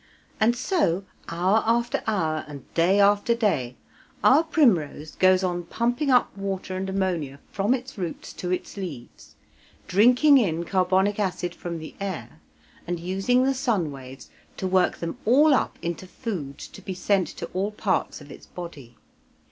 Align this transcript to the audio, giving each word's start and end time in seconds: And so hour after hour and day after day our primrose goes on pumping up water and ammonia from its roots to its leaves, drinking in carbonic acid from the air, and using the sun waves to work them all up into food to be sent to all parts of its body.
And 0.39 0.55
so 0.55 1.03
hour 1.29 1.61
after 1.63 2.01
hour 2.07 2.43
and 2.47 2.63
day 2.73 2.99
after 2.99 3.35
day 3.35 3.75
our 4.23 4.43
primrose 4.43 5.11
goes 5.11 5.43
on 5.43 5.65
pumping 5.65 6.09
up 6.09 6.35
water 6.35 6.75
and 6.75 6.89
ammonia 6.89 7.39
from 7.51 7.75
its 7.75 7.99
roots 7.99 8.33
to 8.33 8.49
its 8.49 8.77
leaves, 8.77 9.35
drinking 9.87 10.39
in 10.39 10.63
carbonic 10.65 11.19
acid 11.19 11.53
from 11.53 11.77
the 11.77 11.93
air, 12.01 12.39
and 12.87 12.99
using 12.99 13.43
the 13.43 13.53
sun 13.53 13.91
waves 13.91 14.31
to 14.57 14.65
work 14.67 14.97
them 14.97 15.19
all 15.23 15.53
up 15.53 15.77
into 15.83 16.07
food 16.07 16.57
to 16.57 16.81
be 16.81 16.95
sent 16.95 17.27
to 17.27 17.45
all 17.53 17.69
parts 17.69 18.21
of 18.21 18.31
its 18.31 18.47
body. 18.47 18.95